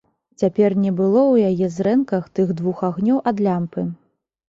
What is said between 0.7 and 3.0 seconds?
не было ў яе зрэнках тых двух